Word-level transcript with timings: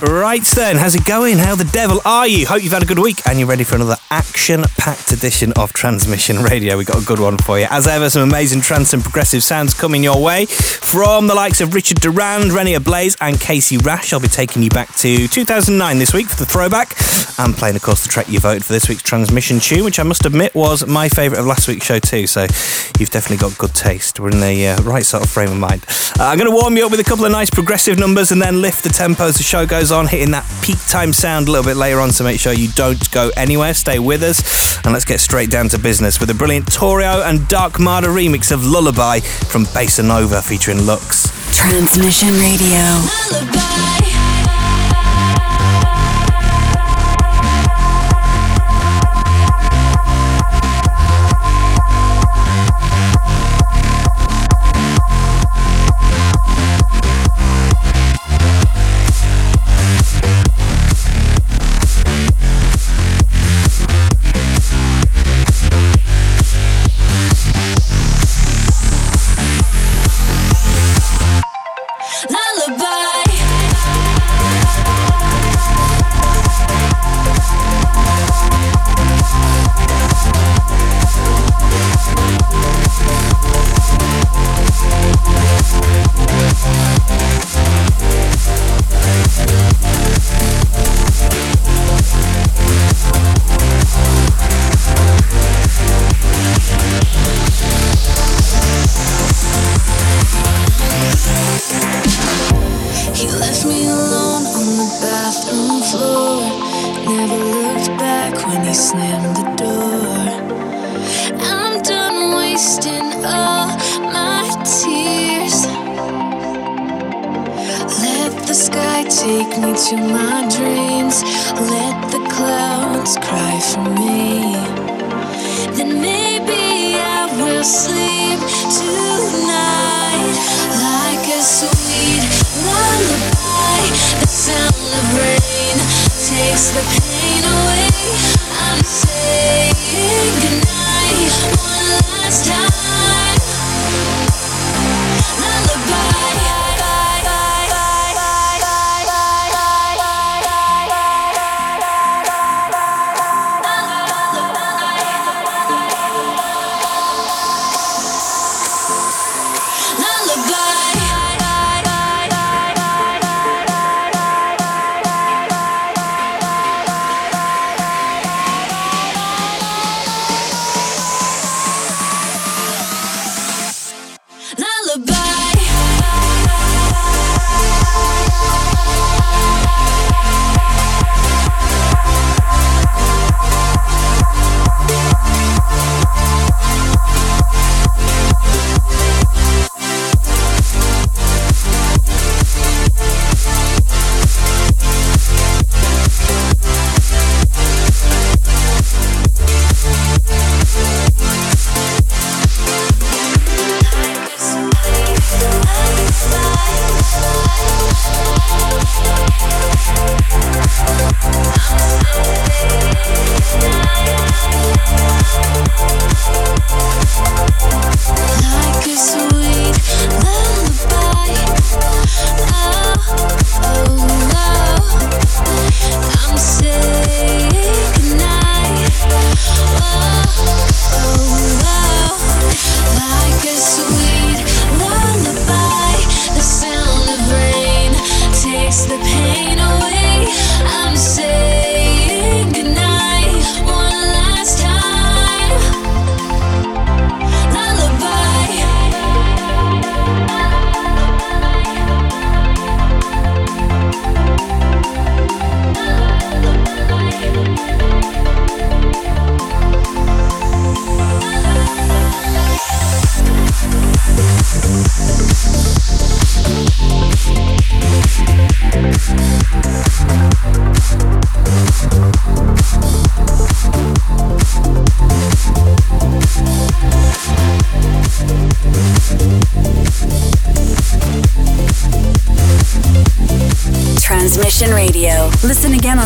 Right 0.00 0.44
then, 0.54 0.76
how's 0.76 0.94
it 0.94 1.04
going? 1.04 1.38
How 1.38 1.56
the 1.56 1.64
devil 1.64 2.00
are 2.04 2.24
you? 2.24 2.46
Hope 2.46 2.62
you've 2.62 2.72
had 2.72 2.84
a 2.84 2.86
good 2.86 3.00
week 3.00 3.20
and 3.26 3.36
you're 3.36 3.48
ready 3.48 3.64
for 3.64 3.74
another 3.74 3.96
action 4.12 4.62
packed 4.76 5.10
edition 5.10 5.52
of 5.54 5.72
Transmission 5.72 6.40
Radio. 6.40 6.76
We've 6.76 6.86
got 6.86 7.02
a 7.02 7.04
good 7.04 7.18
one 7.18 7.36
for 7.38 7.58
you. 7.58 7.66
As 7.68 7.88
ever, 7.88 8.08
some 8.08 8.22
amazing 8.22 8.60
trance 8.60 8.92
and 8.92 9.02
progressive 9.02 9.42
sounds 9.42 9.74
coming 9.74 10.04
your 10.04 10.22
way 10.22 10.46
from 10.46 11.26
the 11.26 11.34
likes 11.34 11.60
of 11.60 11.74
Richard 11.74 12.00
Durand, 12.00 12.52
Rene 12.52 12.74
Ablaze, 12.74 13.16
and 13.20 13.40
Casey 13.40 13.76
Rasch. 13.76 14.12
I'll 14.12 14.20
be 14.20 14.28
taking 14.28 14.62
you 14.62 14.70
back 14.70 14.94
to 14.98 15.26
2009 15.26 15.98
this 15.98 16.14
week 16.14 16.28
for 16.28 16.36
the 16.36 16.46
throwback 16.46 16.94
and 17.40 17.56
playing, 17.56 17.74
of 17.74 17.82
course, 17.82 18.04
the 18.04 18.08
track 18.08 18.28
you 18.28 18.38
voted 18.38 18.64
for 18.64 18.72
this 18.72 18.88
week's 18.88 19.02
transmission 19.02 19.58
tune, 19.58 19.84
which 19.84 19.98
I 19.98 20.04
must 20.04 20.24
admit 20.24 20.54
was 20.54 20.86
my 20.86 21.08
favourite 21.08 21.40
of 21.40 21.46
last 21.46 21.66
week's 21.66 21.86
show, 21.86 21.98
too. 21.98 22.28
So 22.28 22.42
you've 23.00 23.10
definitely 23.10 23.38
got 23.38 23.58
good 23.58 23.74
taste. 23.74 24.20
We're 24.20 24.30
in 24.30 24.40
the 24.40 24.68
uh, 24.68 24.82
right 24.82 25.04
sort 25.04 25.24
of 25.24 25.30
frame 25.30 25.50
of 25.50 25.58
mind. 25.58 25.84
Uh, 26.18 26.24
I'm 26.24 26.38
going 26.38 26.50
to 26.50 26.54
warm 26.54 26.76
you 26.76 26.86
up 26.86 26.92
with 26.92 27.00
a 27.00 27.04
couple 27.04 27.24
of 27.24 27.32
nice 27.32 27.50
progressive 27.50 27.98
numbers 27.98 28.30
and 28.30 28.40
then 28.40 28.62
lift 28.62 28.84
the 28.84 28.90
tempo 28.90 29.24
as 29.24 29.36
the 29.36 29.42
show 29.42 29.66
goes 29.66 29.87
on, 29.92 30.06
hitting 30.06 30.30
that 30.32 30.46
peak 30.62 30.78
time 30.86 31.12
sound 31.12 31.48
a 31.48 31.50
little 31.50 31.64
bit 31.64 31.76
later 31.76 32.00
on. 32.00 32.10
So 32.10 32.24
make 32.24 32.40
sure 32.40 32.52
you 32.52 32.68
don't 32.68 33.10
go 33.10 33.30
anywhere. 33.36 33.74
Stay 33.74 33.98
with 33.98 34.22
us. 34.22 34.78
And 34.84 34.92
let's 34.92 35.04
get 35.04 35.20
straight 35.20 35.50
down 35.50 35.68
to 35.70 35.78
business 35.78 36.20
with 36.20 36.30
a 36.30 36.34
brilliant 36.34 36.66
Torio 36.66 37.28
and 37.28 37.46
Dark 37.48 37.74
Marder 37.74 38.08
remix 38.14 38.52
of 38.52 38.64
Lullaby 38.64 39.20
from 39.20 39.64
Bassa 39.66 40.02
Nova 40.02 40.42
featuring 40.42 40.86
Lux. 40.86 41.28
Transmission 41.56 42.28
Radio. 42.34 42.78
Lullaby. 43.32 43.97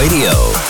Radio. 0.00 0.69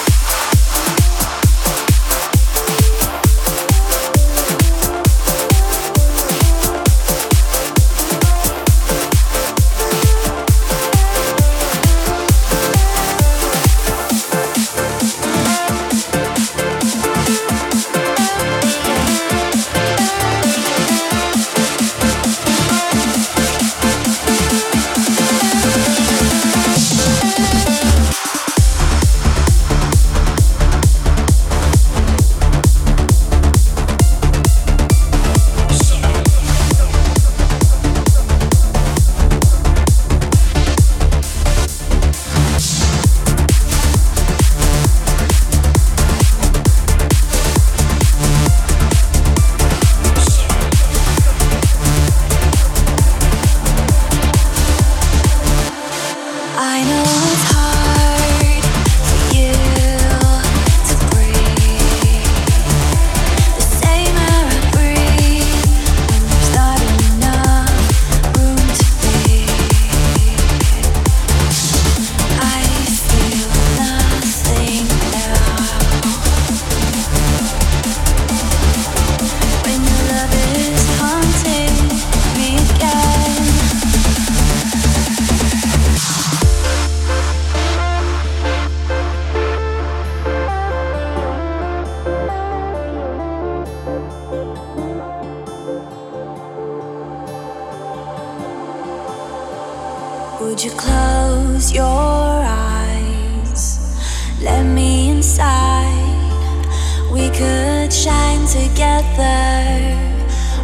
together 109.17 109.97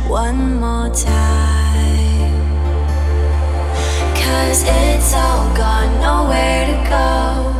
one 0.08 0.60
more 0.60 0.88
time. 0.90 2.32
Cause 4.14 4.64
it's 4.66 5.14
all 5.14 5.54
gone, 5.56 6.00
nowhere 6.00 6.66
to 6.66 6.88
go. 6.88 7.52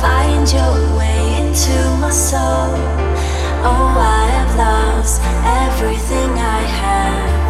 Find 0.00 0.50
your 0.52 0.98
way 0.98 1.40
into 1.40 1.76
my 2.00 2.10
soul. 2.10 2.74
Oh, 3.64 3.94
I 3.96 4.26
have 4.36 4.56
lost 4.56 5.22
everything 5.44 6.30
I 6.38 6.60
have. 6.60 7.41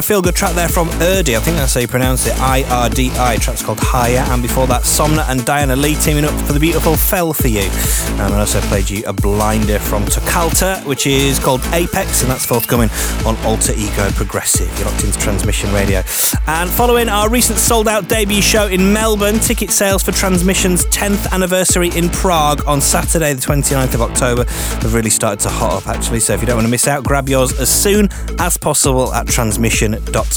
Of 0.00 0.06
feel 0.06 0.22
good 0.22 0.34
track 0.34 0.54
there 0.54 0.68
from 0.68 0.88
Irdi. 0.88 1.36
I 1.36 1.40
think 1.40 1.58
that's 1.58 1.74
how 1.74 1.80
you 1.80 1.86
pronounce 1.86 2.26
it. 2.26 2.32
I 2.40 2.62
R 2.70 2.88
D 2.88 3.10
I. 3.16 3.36
Track's 3.36 3.62
called 3.62 3.78
Higher. 3.80 4.24
And 4.32 4.40
before 4.40 4.66
that, 4.68 4.82
Somna 4.82 5.28
and 5.28 5.44
Diana 5.44 5.76
Leah 5.76 5.98
teaming 5.98 6.24
up 6.24 6.32
for 6.46 6.54
the 6.54 6.58
beautiful 6.58 6.96
Fell 6.96 7.34
for 7.34 7.48
You. 7.48 7.68
And 8.12 8.32
I 8.34 8.40
also 8.40 8.62
played 8.62 8.88
you 8.88 9.04
a 9.06 9.12
blinder 9.12 9.78
from 9.78 10.06
Tokalta, 10.06 10.82
which 10.86 11.06
is 11.06 11.38
called 11.38 11.60
Apex, 11.74 12.22
and 12.22 12.30
that's 12.30 12.46
forthcoming 12.46 12.88
on 13.26 13.36
Alter 13.44 13.74
Ego 13.76 14.10
Progressive. 14.12 14.74
You're 14.78 14.88
locked 14.88 15.04
into 15.04 15.18
Transmission 15.18 15.70
Radio. 15.74 16.02
And 16.46 16.70
following 16.70 17.10
our 17.10 17.28
recent 17.28 17.58
sold 17.58 17.86
out 17.86 18.08
debut 18.08 18.40
show 18.40 18.68
in 18.68 18.92
Melbourne, 18.94 19.38
ticket 19.38 19.70
sales 19.70 20.02
for 20.02 20.12
Transmission's 20.12 20.86
10th 20.86 21.30
anniversary 21.30 21.90
in 21.94 22.08
Prague 22.08 22.66
on 22.66 22.80
Saturday, 22.80 23.34
the 23.34 23.42
29th 23.42 23.94
of 23.94 24.00
October, 24.00 24.44
have 24.46 24.94
really 24.94 25.10
started 25.10 25.40
to 25.40 25.50
hot 25.50 25.82
up 25.82 25.88
actually. 25.88 26.20
So 26.20 26.32
if 26.32 26.40
you 26.40 26.46
don't 26.46 26.56
want 26.56 26.66
to 26.66 26.70
miss 26.70 26.88
out, 26.88 27.04
grab 27.04 27.28
yours 27.28 27.58
as 27.60 27.68
soon 27.68 28.08
as 28.38 28.56
possible 28.56 29.12
at 29.12 29.26
Transmission 29.26 29.89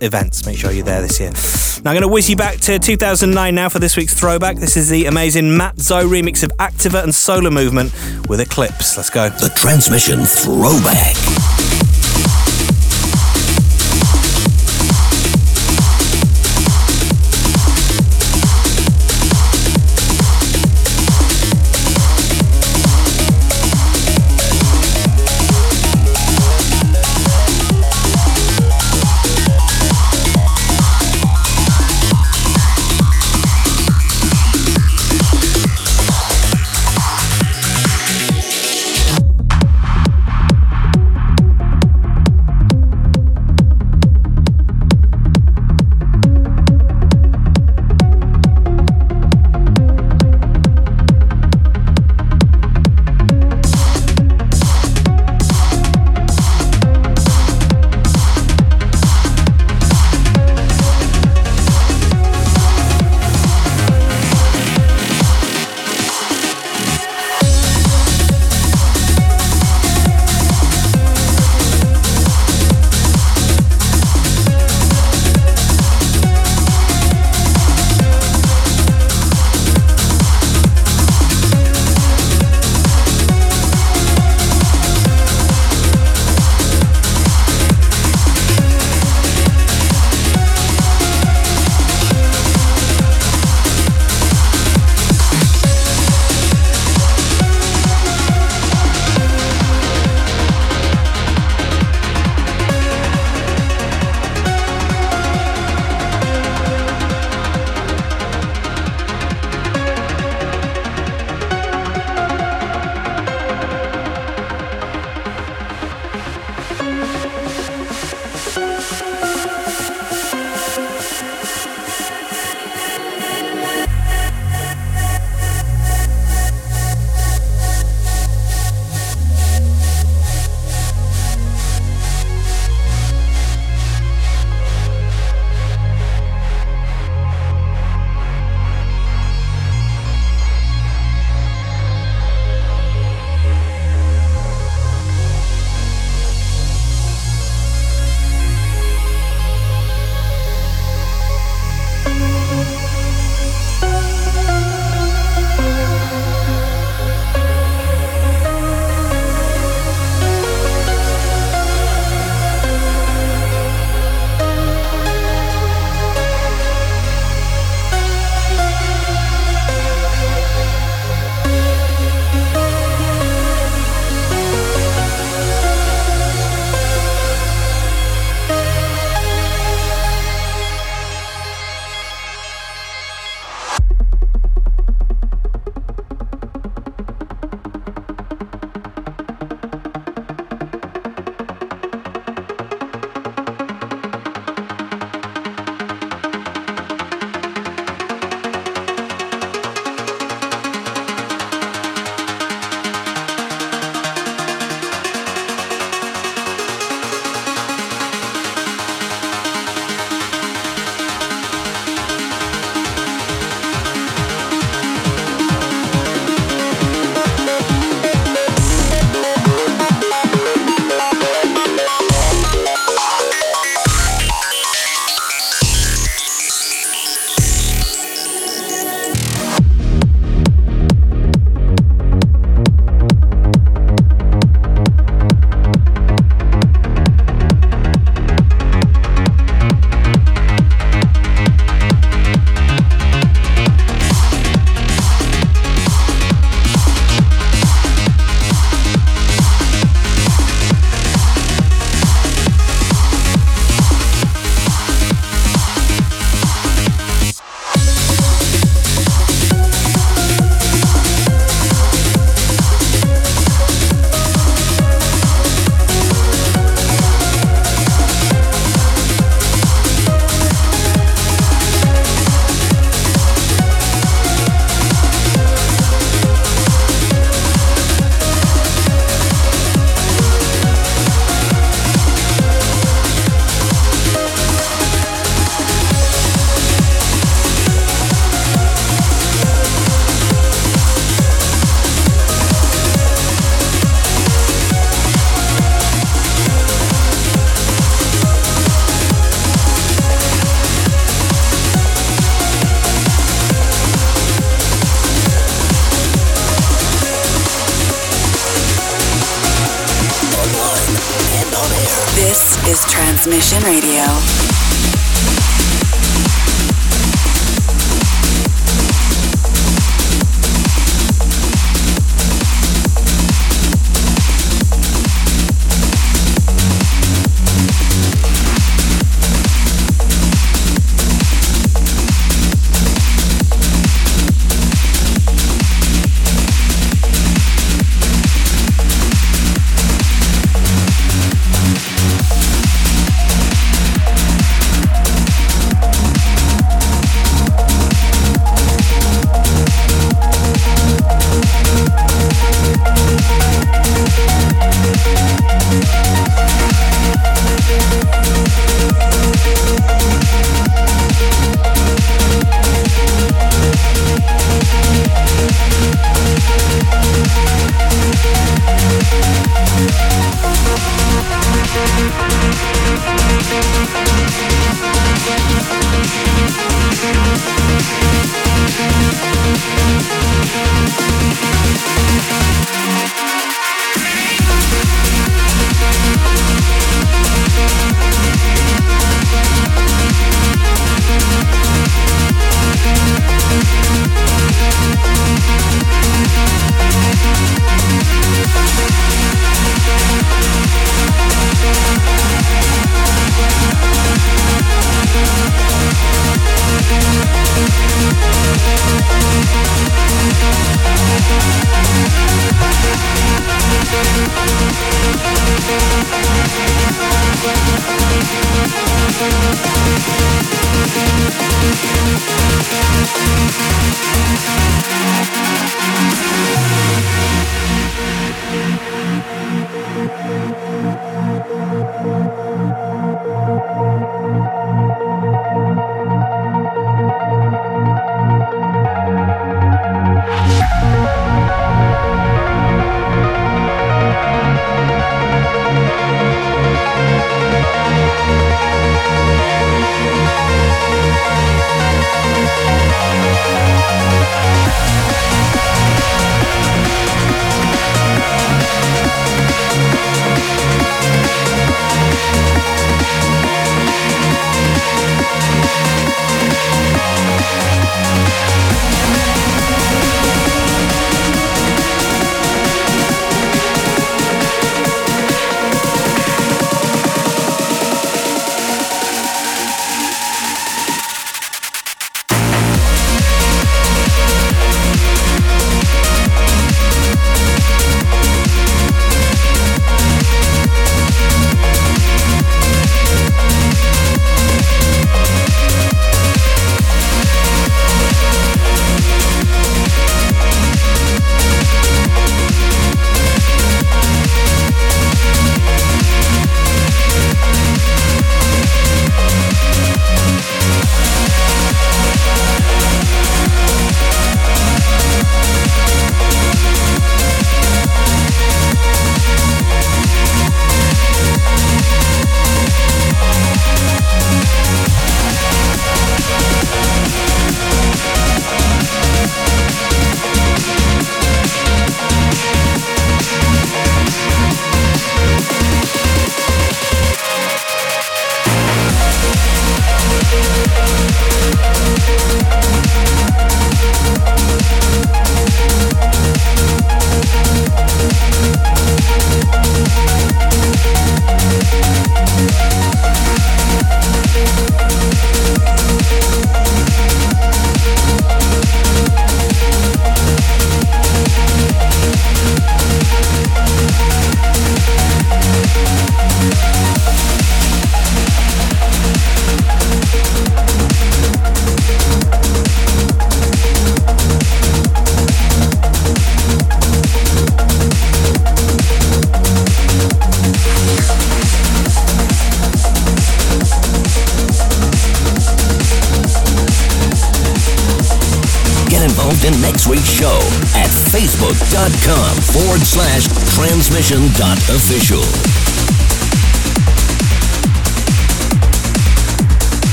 events. 0.00 0.46
Make 0.46 0.58
sure 0.58 0.72
you're 0.72 0.84
there 0.84 1.02
this 1.02 1.20
year. 1.20 1.30
Now 1.84 1.90
I'm 1.90 1.94
going 1.94 2.02
to 2.02 2.08
whiz 2.08 2.28
you 2.28 2.36
back 2.36 2.58
to 2.60 2.78
2009 2.78 3.54
now 3.54 3.68
for 3.68 3.78
this 3.78 3.96
week's 3.96 4.14
throwback. 4.14 4.56
This 4.56 4.76
is 4.76 4.88
the 4.88 5.06
amazing 5.06 5.56
Mat 5.56 5.78
Zo 5.78 6.08
remix 6.08 6.42
of 6.42 6.50
Activa 6.58 7.02
and 7.02 7.14
Solar 7.14 7.50
Movement 7.50 7.92
with 8.28 8.40
Eclipse. 8.40 8.96
Let's 8.96 9.10
go. 9.10 9.28
The 9.28 9.52
Transmission 9.56 10.24
Throwback. 10.24 11.57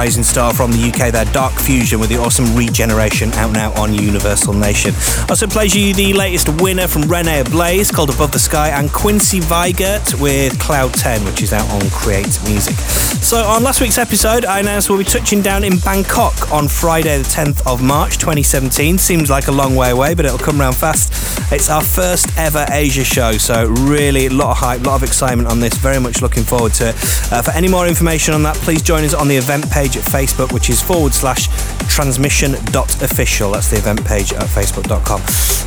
rising 0.00 0.24
star 0.24 0.54
from 0.54 0.72
the 0.72 0.88
UK 0.88 1.12
there, 1.12 1.26
Dark 1.26 1.52
Fusion, 1.60 2.00
with 2.00 2.08
the 2.08 2.16
awesome 2.16 2.56
Regeneration 2.56 3.30
out 3.34 3.52
now 3.52 3.70
on 3.74 3.92
Universal 3.92 4.54
Nation. 4.54 4.94
Also 5.28 5.46
plays 5.46 5.74
you 5.74 5.92
the 5.92 6.14
latest 6.14 6.48
winner 6.62 6.88
from 6.88 7.02
Rene 7.02 7.40
Ablaze 7.40 7.90
called 7.90 8.08
Above 8.08 8.32
the 8.32 8.38
Sky, 8.38 8.70
and 8.70 8.90
Quincy 8.90 9.40
Weigert 9.40 10.18
with 10.18 10.58
Cloud 10.58 10.94
10, 10.94 11.22
which 11.26 11.42
is 11.42 11.52
out 11.52 11.68
on 11.68 11.82
Create 11.90 12.40
Music. 12.46 12.76
So 13.20 13.44
on 13.44 13.62
last 13.62 13.82
week's 13.82 13.98
episode, 13.98 14.46
I 14.46 14.60
announced 14.60 14.88
we'll 14.88 14.98
be 14.98 15.04
touching 15.04 15.42
down 15.42 15.64
in 15.64 15.78
Bangkok 15.80 16.50
on 16.50 16.66
Friday, 16.66 17.18
the 17.18 17.24
10th 17.24 17.66
of 17.66 17.82
March 17.82 18.16
2017. 18.16 18.96
Seems 18.96 19.28
like 19.28 19.48
a 19.48 19.52
long 19.52 19.76
way 19.76 19.90
away, 19.90 20.14
but 20.14 20.24
it'll 20.24 20.38
come 20.38 20.62
around 20.62 20.76
fast. 20.76 21.12
It's 21.52 21.68
our 21.68 21.82
first 21.82 22.26
ever 22.38 22.64
Asia 22.70 23.04
show, 23.04 23.32
so 23.32 23.66
really 23.66 24.26
a 24.26 24.30
lot 24.30 24.52
of 24.52 24.56
hype, 24.56 24.80
a 24.80 24.84
lot 24.84 24.94
of 24.94 25.02
excitement 25.02 25.48
on 25.48 25.60
this. 25.60 25.74
Very 25.74 26.00
much 26.00 26.22
looking 26.22 26.44
forward 26.44 26.72
to 26.74 26.88
it. 26.88 26.94
Uh, 27.30 27.42
for 27.42 27.50
any 27.50 27.68
more 27.68 27.86
information 27.86 28.32
on 28.32 28.42
that, 28.44 28.56
please 28.56 28.80
join 28.80 29.04
us 29.04 29.12
on 29.12 29.28
the 29.28 29.36
event 29.36 29.68
page 29.70 29.89
at 29.96 30.04
Facebook, 30.04 30.52
which 30.52 30.70
is 30.70 30.82
forward 30.82 31.14
slash 31.14 31.48
transmission.official. 31.88 33.52
That's 33.52 33.68
the 33.68 33.76
event 33.76 34.04
page 34.04 34.32
at 34.32 34.42
facebook.com. 34.42 35.22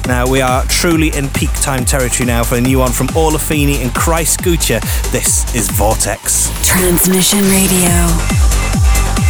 Now, 0.08 0.30
we 0.30 0.42
are 0.42 0.64
truly 0.66 1.10
in 1.16 1.30
peak 1.30 1.52
time 1.62 1.86
territory 1.86 2.28
now 2.28 2.44
for 2.44 2.56
a 2.56 2.62
new 2.62 2.80
one 2.80 2.92
from 2.92 3.08
Orla 3.16 3.40
Feeney 3.40 3.82
and 3.82 3.94
Christ 3.94 4.40
Scoocher. 4.40 4.82
This 5.12 5.54
is 5.56 5.70
Vortex. 5.70 6.50
Transmission 6.68 7.42
Radio. 7.44 9.23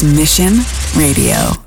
Transmission 0.00 0.64
Radio. 0.96 1.59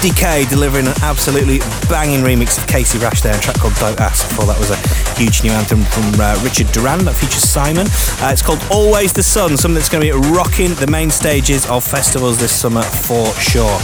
Dekay 0.00 0.48
delivering 0.48 0.86
an 0.86 0.94
absolutely 1.02 1.58
banging 1.90 2.24
remix 2.24 2.56
of 2.56 2.66
Casey 2.66 2.98
Rasch 2.98 3.20
there, 3.20 3.36
a 3.36 3.38
track 3.38 3.58
called 3.58 3.74
Don't 3.74 4.00
Ask. 4.00 4.26
Before 4.30 4.46
that 4.46 4.58
was 4.58 4.70
a 4.70 5.18
huge 5.18 5.42
new 5.42 5.50
anthem 5.50 5.82
from 5.82 6.18
uh, 6.18 6.40
Richard 6.42 6.68
Durand 6.72 7.02
that 7.02 7.16
features 7.16 7.46
Simon. 7.46 7.86
Uh, 7.86 8.30
it's 8.32 8.40
called 8.40 8.64
Always 8.70 9.12
the 9.12 9.22
Sun, 9.22 9.58
something 9.58 9.74
that's 9.74 9.90
going 9.90 10.02
to 10.02 10.10
be 10.10 10.28
rocking 10.30 10.74
the 10.76 10.86
main 10.86 11.10
stages 11.10 11.66
of 11.66 11.84
festivals 11.84 12.40
this 12.40 12.58
summer 12.58 12.82
for 12.82 13.26
sure. 13.34 13.78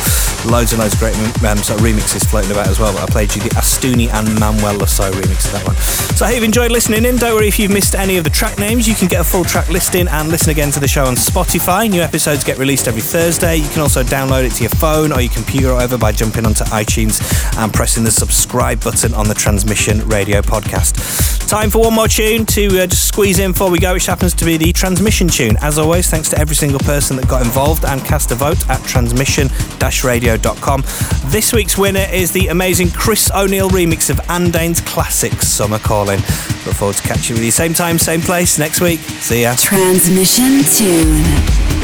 Loads 0.47 0.73
and 0.73 0.81
loads 0.81 0.95
of 0.95 1.01
great 1.01 1.17
um, 1.45 1.59
sort 1.59 1.81
of 1.81 1.87
remixes 1.87 2.27
floating 2.29 2.53
about 2.53 2.69
as 2.69 2.79
well, 2.79 2.93
but 2.93 3.03
I 3.03 3.07
played 3.07 3.35
you 3.35 3.43
the 3.43 3.51
Astuni 3.51 4.09
and 4.09 4.39
Manuel 4.39 4.79
Le 4.79 4.87
Saux 4.87 5.15
remix 5.17 5.47
of 5.47 5.53
that 5.53 5.67
one. 5.67 5.77
So 5.77 6.25
I 6.25 6.29
hope 6.29 6.37
you've 6.37 6.45
enjoyed 6.45 6.71
listening 6.71 7.05
in. 7.05 7.17
Don't 7.17 7.35
worry 7.35 7.49
if 7.49 7.59
you've 7.59 7.73
missed 7.73 7.95
any 7.95 8.17
of 8.17 8.25
the 8.25 8.31
track 8.31 8.59
names, 8.59 8.89
you 8.89 8.95
can 8.95 9.09
get 9.09 9.21
a 9.21 9.25
full 9.25 9.45
track 9.45 9.69
listing 9.69 10.09
and 10.09 10.29
listen 10.29 10.51
again 10.51 10.71
to 10.71 10.81
the 10.81 10.89
show 10.89 11.05
on 11.05 11.15
Spotify. 11.15 11.91
New 11.91 12.01
episodes 12.01 12.45
get 12.45 12.59
released 12.59 12.89
every 12.89 13.03
Thursday. 13.03 13.57
You 13.57 13.69
can 13.71 13.81
also 13.81 14.03
download 14.03 14.45
it 14.45 14.53
to 14.53 14.63
your 14.63 14.71
phone 14.71 15.13
or 15.13 15.21
your 15.21 15.33
computer 15.33 15.71
or 15.71 15.75
whatever 15.75 15.99
by 15.99 16.13
jumping 16.13 16.47
onto 16.47 16.65
iTunes 16.65 17.21
and 17.59 17.73
pressing 17.75 18.05
the 18.05 18.11
subscribe 18.11 18.83
button 18.83 19.15
on 19.15 19.29
the 19.29 19.35
Transmission 19.35 20.07
Radio 20.09 20.41
podcast. 20.41 21.36
Time 21.47 21.71
for 21.71 21.79
one 21.79 21.95
more 21.95 22.09
tune 22.09 22.45
to 22.47 22.67
uh, 22.83 22.87
just 22.89 23.07
squeeze 23.07 23.39
in 23.39 23.53
before 23.53 23.71
we 23.71 23.79
go, 23.79 23.93
which 23.93 24.07
happens 24.07 24.35
to 24.35 24.45
be 24.45 24.57
the 24.57 24.73
transmission 24.73 25.29
tune. 25.29 25.57
As 25.61 25.79
always, 25.79 26.11
thanks 26.11 26.29
to 26.31 26.39
every 26.39 26.57
single 26.57 26.81
person 26.81 27.17
that 27.17 27.29
got 27.29 27.43
involved 27.43 27.85
and 27.85 28.05
cast 28.05 28.33
a 28.33 28.35
vote 28.35 28.69
at 28.69 28.83
transmission-radio.com. 28.83 30.83
This 31.27 31.53
week's 31.53 31.79
winner 31.79 32.05
is 32.13 32.33
the 32.33 32.49
amazing 32.49 32.91
Chris 32.91 33.31
O'Neill 33.33 33.71
remix 33.71 34.11
of 34.11 34.19
Andain's 34.29 34.81
classic 34.81 35.35
Summer 35.35 35.79
Calling. 35.79 36.19
Look 36.19 36.75
forward 36.75 36.97
to 36.97 37.03
catching 37.03 37.37
with 37.37 37.45
you 37.45 37.53
same 37.53 37.75
time, 37.75 37.99
same 37.99 38.23
place 38.23 38.59
next 38.59 38.81
week. 38.81 38.99
See 38.99 39.43
ya. 39.43 39.55
Transmission 39.55 40.65
tune. 40.65 41.76